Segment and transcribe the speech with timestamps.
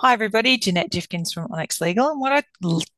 [0.00, 0.56] Hi, everybody.
[0.58, 2.10] Jeanette Jifkins from Onyx Legal.
[2.10, 2.42] And what I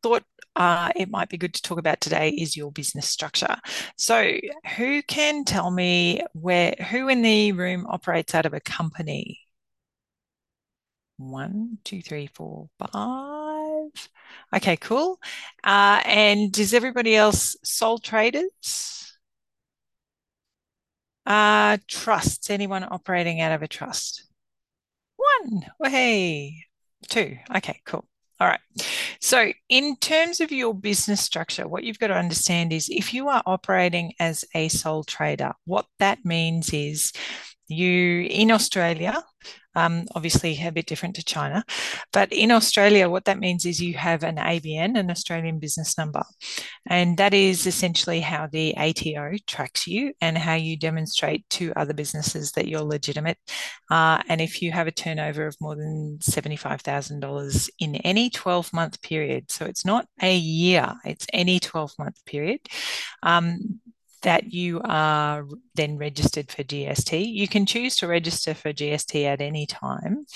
[0.03, 0.23] thought
[0.55, 3.57] uh, it might be good to talk about today is your business structure.
[3.97, 4.33] So,
[4.77, 9.41] who can tell me where, who in the room operates out of a company?
[11.17, 14.09] One, two, three, four, five.
[14.55, 15.19] Okay, cool.
[15.65, 19.17] Uh, and is everybody else sole traders?
[21.25, 22.51] Uh, trusts.
[22.51, 24.25] Anyone operating out of a trust?
[25.17, 25.65] One.
[25.79, 26.65] Well, hey,
[27.09, 27.37] two.
[27.57, 28.05] Okay, cool.
[28.41, 28.61] All right.
[29.21, 33.29] So, in terms of your business structure, what you've got to understand is if you
[33.29, 37.13] are operating as a sole trader, what that means is
[37.71, 39.23] you in Australia,
[39.77, 41.65] um, obviously a bit different to China,
[42.13, 46.23] but in Australia, what that means is you have an ABN, an Australian business number,
[46.87, 51.95] and that is essentially how the ATO tracks you and how you demonstrate to other
[51.95, 53.39] businesses that you're legitimate.
[53.91, 59.01] Uh, and if you have a turnover of more than $75,000 in any 12 month
[59.03, 62.61] period, so it's not a year, it's any 12 month period,
[63.23, 63.81] um,
[64.23, 67.33] that you are then registered for GST.
[67.33, 70.27] You can choose to register for GST at any time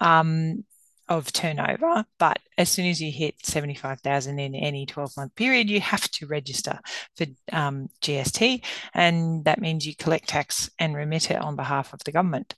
[0.00, 0.64] um,
[1.08, 5.80] of turnover, but as soon as you hit 75,000 in any 12 month period, you
[5.80, 6.78] have to register
[7.16, 12.02] for um, GST, and that means you collect tax and remit it on behalf of
[12.04, 12.54] the government.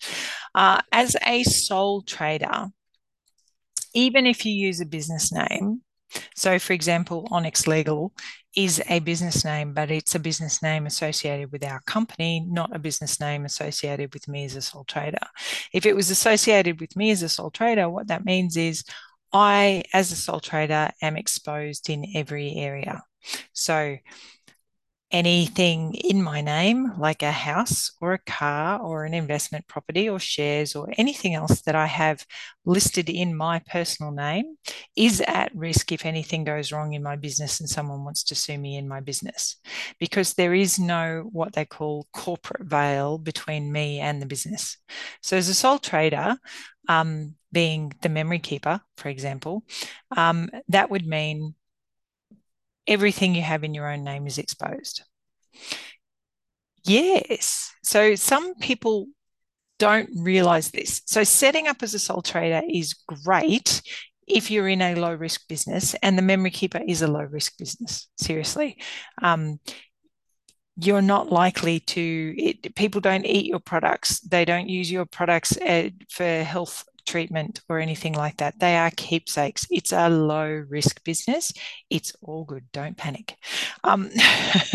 [0.55, 2.69] Uh, as a sole trader,
[3.95, 5.83] even if you use a business name,
[6.35, 8.13] so, for example, Onyx Legal
[8.57, 12.79] is a business name, but it's a business name associated with our company, not a
[12.79, 15.19] business name associated with me as a sole trader.
[15.73, 18.85] If it was associated with me as a sole trader, what that means is
[19.33, 23.03] I, as a sole trader, am exposed in every area.
[23.53, 23.97] So,
[25.15, 30.19] anything in my name, like a house or a car or an investment property or
[30.19, 32.27] shares or anything else that I have
[32.65, 34.57] listed in my personal name,
[34.97, 38.59] is at risk if anything goes wrong in my business and someone wants to sue
[38.59, 39.57] me in my business.
[40.01, 44.79] Because there is no what they call corporate veil between me and the business.
[45.23, 46.37] So, as a sole trader,
[46.89, 49.63] um, being the memory keeper, for example,
[50.17, 51.55] um, that would mean
[52.87, 55.03] everything you have in your own name is exposed.
[56.85, 57.73] Yes.
[57.83, 59.07] So some people
[59.79, 61.03] don't realize this.
[61.07, 63.83] So setting up as a sole trader is great
[64.27, 67.59] if you're in a low risk business, and the memory keeper is a low risk
[67.59, 68.09] business.
[68.17, 68.79] Seriously.
[69.23, 69.61] Um,
[70.77, 75.57] you're not likely to it, people don't eat your products they don't use your products
[75.59, 78.59] uh, for health treatment or anything like that.
[78.59, 79.67] They are keepsakes.
[79.71, 81.53] It's a low risk business.
[81.91, 82.65] It's all good.
[82.73, 83.37] Don't panic.
[83.83, 84.11] Um,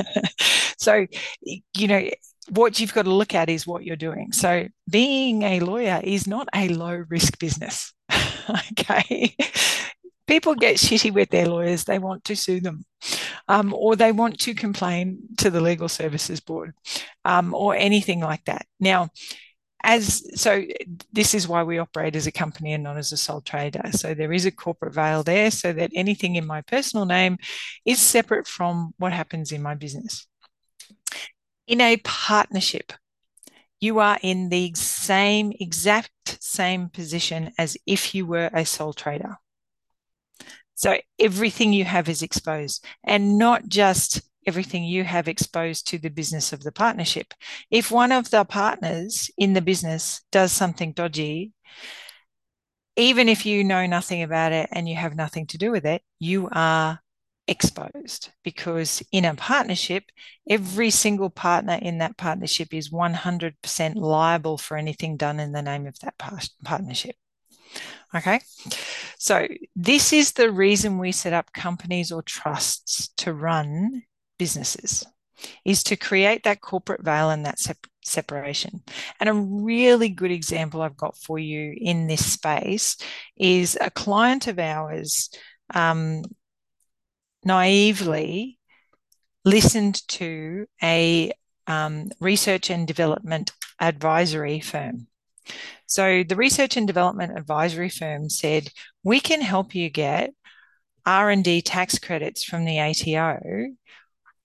[0.78, 1.06] so,
[1.41, 2.09] you know,
[2.50, 4.31] what you've got to look at is what you're doing.
[4.31, 7.94] So, being a lawyer is not a low risk business.
[8.79, 9.35] okay.
[10.28, 11.85] People get shitty with their lawyers.
[11.85, 12.85] They want to sue them,
[13.47, 16.73] um, or they want to complain to the Legal Services Board,
[17.25, 18.67] um, or anything like that.
[18.79, 19.09] Now,
[19.84, 20.63] as so
[21.12, 23.81] this is why we operate as a company and not as a sole trader.
[23.91, 27.38] So there is a corporate veil there so that anything in my personal name
[27.85, 30.28] is separate from what happens in my business.
[31.67, 32.94] In a partnership
[33.79, 36.11] you are in the same exact
[36.41, 39.38] same position as if you were a sole trader.
[40.75, 46.10] So everything you have is exposed and not just everything you have exposed to the
[46.10, 47.36] business of the partnership.
[47.70, 51.52] If one of the partners in the business does something dodgy,
[52.96, 56.02] even if you know nothing about it and you have nothing to do with it,
[56.18, 57.00] you are
[57.48, 60.06] exposed because in a partnership,
[60.50, 65.86] every single partner in that partnership is 100% liable for anything done in the name
[65.86, 66.16] of that
[66.64, 67.16] partnership.
[68.16, 68.40] Okay.
[69.20, 74.04] So, this is the reason we set up companies or trusts to run
[74.40, 75.06] businesses
[75.64, 78.82] is to create that corporate veil and that sep- separation.
[79.20, 82.97] And a really good example I've got for you in this space
[83.38, 85.30] is a client of ours
[85.74, 86.24] um,
[87.44, 88.58] naively
[89.46, 91.32] listened to a
[91.68, 95.08] um, research and development advisory firm.
[95.85, 98.70] So the research and development advisory firm said,
[99.03, 100.32] "We can help you get
[101.06, 103.76] R&D tax credits from the ATO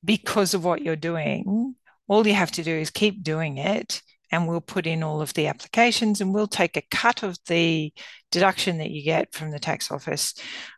[0.04, 1.74] because of what you're doing,
[2.08, 5.32] all you have to do is keep doing it and we'll put in all of
[5.34, 7.92] the applications and we'll take a cut of the
[8.30, 10.34] deduction that you get from the tax office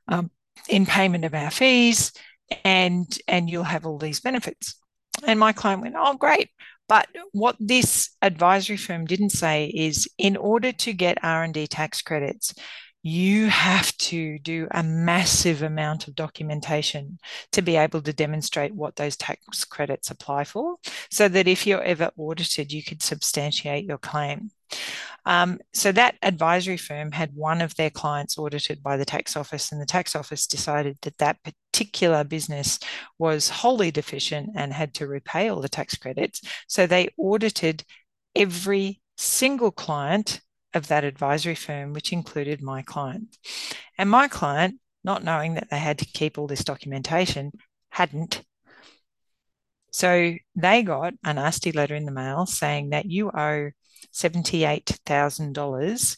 [0.09, 0.31] um,
[0.69, 2.13] in payment of our fees
[2.65, 4.77] and and you'll have all these benefits.
[5.27, 6.51] And my client went oh great.
[6.89, 12.55] But what this advisory firm didn't say is in order to get r&d tax credits
[13.07, 17.21] you have to do a massive amount of documentation
[17.53, 20.75] to be able to demonstrate what those tax credits apply for,
[21.09, 24.51] so that if you're ever audited, you could substantiate your claim.
[25.25, 29.71] Um, so that advisory firm had one of their clients audited by the tax office,
[29.71, 32.81] and the tax office decided that that particular business
[33.21, 36.41] was wholly deficient and had to repay all the tax credits.
[36.67, 37.85] So they audited
[38.35, 40.41] every single client
[40.77, 43.37] of that advisory firm, which included my client.
[43.99, 47.53] And my client, not knowing that they had to keep all this documentation,
[47.91, 48.43] hadn't.
[49.91, 53.71] So they got a nasty letter in the mail saying that you owe
[54.13, 56.17] $78,000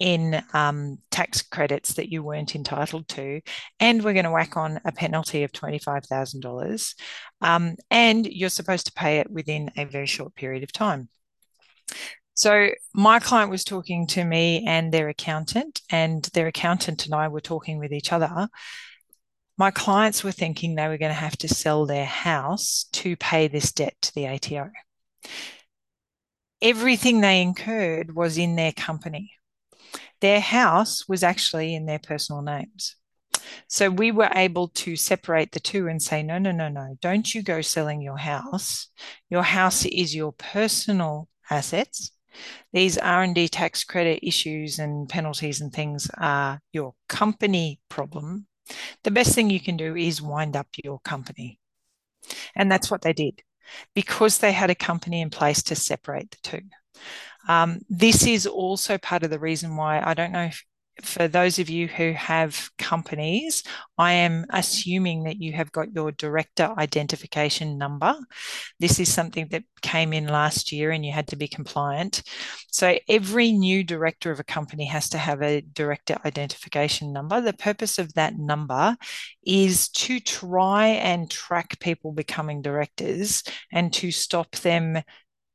[0.00, 3.40] in um, tax credits that you weren't entitled to,
[3.80, 6.94] and we're going to whack on a penalty of $25,000.
[7.40, 11.08] Um, and you're supposed to pay it within a very short period of time.
[12.34, 17.28] So my client was talking to me and their accountant, and their accountant and I
[17.28, 18.48] were talking with each other.
[19.56, 23.46] My clients were thinking they were going to have to sell their house to pay
[23.46, 24.70] this debt to the ATO.
[26.60, 29.30] Everything they incurred was in their company.
[30.20, 32.96] Their house was actually in their personal names.
[33.68, 37.32] So we were able to separate the two and say, no, no, no, no, don't
[37.32, 38.88] you go selling your house.
[39.30, 42.10] Your house is your personal assets
[42.72, 48.46] these R&D tax credit issues and penalties and things are your company problem.
[49.02, 51.58] The best thing you can do is wind up your company.
[52.54, 53.42] And that's what they did
[53.94, 56.60] because they had a company in place to separate the two.
[57.48, 60.64] Um, this is also part of the reason why I don't know if
[61.02, 63.62] for those of you who have companies,
[63.98, 68.14] I am assuming that you have got your director identification number.
[68.78, 72.22] This is something that came in last year and you had to be compliant.
[72.70, 77.40] So every new director of a company has to have a director identification number.
[77.40, 78.96] The purpose of that number
[79.44, 83.42] is to try and track people becoming directors
[83.72, 85.02] and to stop them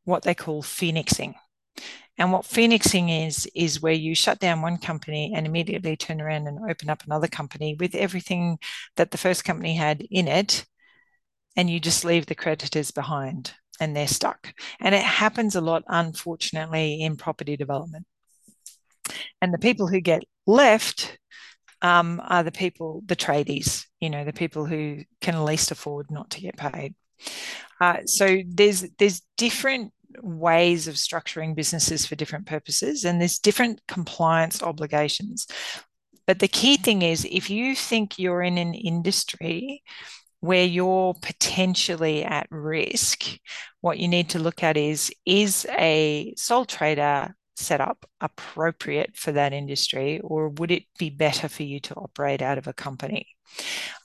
[0.03, 1.35] what they call phoenixing.
[2.19, 6.47] And what phoenixing is, is where you shut down one company and immediately turn around
[6.47, 8.59] and open up another company with everything
[8.97, 10.65] that the first company had in it.
[11.55, 14.53] And you just leave the creditors behind and they're stuck.
[14.81, 18.05] And it happens a lot, unfortunately, in property development.
[19.41, 21.17] And the people who get left
[21.81, 26.31] um, are the people, the tradies, you know, the people who can least afford not
[26.31, 26.95] to get paid.
[27.79, 33.81] Uh, so there's there's different ways of structuring businesses for different purposes, and there's different
[33.87, 35.47] compliance obligations.
[36.27, 36.83] But the key mm-hmm.
[36.83, 39.83] thing is if you think you're in an industry
[40.41, 43.25] where you're potentially at risk,
[43.81, 49.53] what you need to look at is is a sole trader setup appropriate for that
[49.53, 53.27] industry, or would it be better for you to operate out of a company?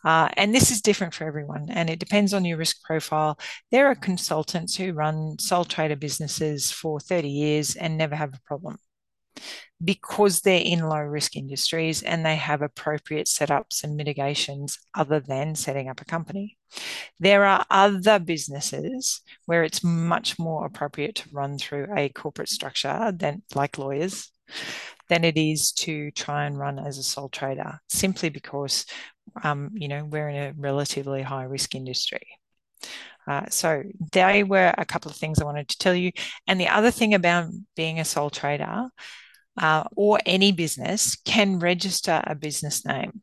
[0.04, 3.38] Uh, and this is different for everyone, and it depends on your risk profile.
[3.70, 8.40] There are consultants who run sole trader businesses for 30 years and never have a
[8.46, 8.78] problem
[9.82, 15.54] because they're in low risk industries and they have appropriate setups and mitigations other than
[15.54, 16.56] setting up a company.
[17.20, 23.12] There are other businesses where it's much more appropriate to run through a corporate structure
[23.14, 24.30] than like lawyers
[25.08, 28.86] than it is to try and run as a sole trader simply because
[29.42, 32.26] um, you know, we're in a relatively high risk industry.
[33.26, 33.82] Uh, so
[34.12, 36.12] they were a couple of things I wanted to tell you.
[36.46, 38.88] And the other thing about being a sole trader
[39.56, 43.22] uh, or any business can register a business name.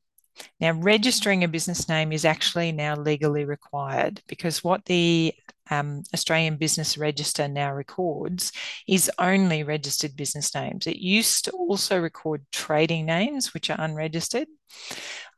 [0.60, 5.34] Now, registering a business name is actually now legally required because what the
[5.70, 8.52] um, Australian Business Register now records
[8.88, 10.88] is only registered business names.
[10.88, 14.48] It used to also record trading names, which are unregistered.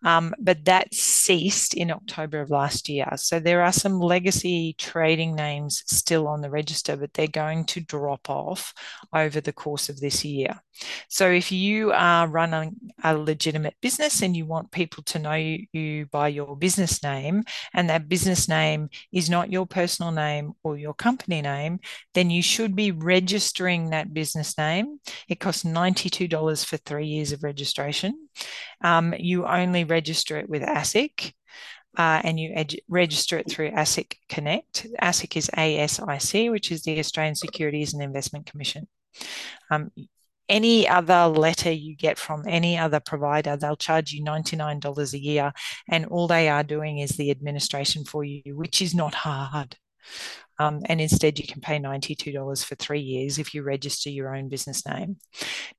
[0.03, 3.07] Um, but that ceased in October of last year.
[3.15, 7.79] So there are some legacy trading names still on the register, but they're going to
[7.79, 8.73] drop off
[9.13, 10.59] over the course of this year.
[11.07, 16.07] So if you are running a legitimate business and you want people to know you
[16.07, 20.93] by your business name, and that business name is not your personal name or your
[20.93, 21.79] company name,
[22.13, 24.99] then you should be registering that business name.
[25.29, 28.27] It costs $92 for three years of registration.
[28.81, 31.33] Um, you only register it with ASIC.
[31.95, 32.51] Uh, and you
[32.87, 34.87] register it through ASIC Connect.
[34.99, 38.87] ASIC is ASIC, which is the Australian Securities and Investment Commission.
[39.69, 39.91] Um,
[40.49, 45.53] any other letter you get from any other provider, they'll charge you $99 a year.
[45.87, 49.77] And all they are doing is the administration for you, which is not hard.
[50.59, 54.49] Um, and instead, you can pay $92 for three years if you register your own
[54.49, 55.17] business name.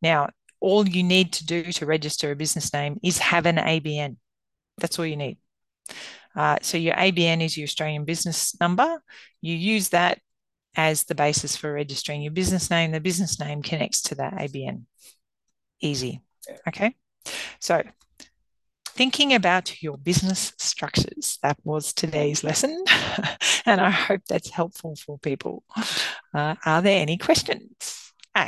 [0.02, 0.30] Now,
[0.64, 4.16] all you need to do to register a business name is have an ABN.
[4.78, 5.37] That's all you need.
[6.35, 9.02] Uh, so your ABN is your Australian business number.
[9.42, 10.21] You use that
[10.75, 12.92] as the basis for registering your business name.
[12.92, 14.85] The business name connects to that ABN.
[15.80, 16.23] Easy.
[16.66, 16.94] Okay.
[17.61, 17.83] So
[18.87, 21.38] thinking about your business structures.
[21.42, 22.85] That was today's lesson,
[23.66, 25.62] and I hope that's helpful for people.
[26.33, 28.03] Uh, are there any questions?